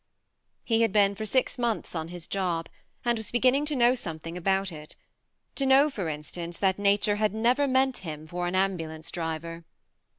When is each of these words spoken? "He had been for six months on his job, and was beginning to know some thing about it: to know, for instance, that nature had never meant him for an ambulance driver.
"He 0.63 0.81
had 0.81 0.91
been 0.91 1.13
for 1.13 1.27
six 1.27 1.59
months 1.59 1.93
on 1.93 2.07
his 2.07 2.25
job, 2.25 2.67
and 3.05 3.19
was 3.19 3.29
beginning 3.29 3.65
to 3.67 3.75
know 3.75 3.93
some 3.93 4.17
thing 4.17 4.35
about 4.35 4.71
it: 4.71 4.95
to 5.53 5.63
know, 5.67 5.91
for 5.91 6.09
instance, 6.09 6.57
that 6.57 6.79
nature 6.79 7.17
had 7.17 7.35
never 7.35 7.67
meant 7.67 7.97
him 7.97 8.25
for 8.25 8.47
an 8.47 8.55
ambulance 8.55 9.11
driver. 9.11 9.63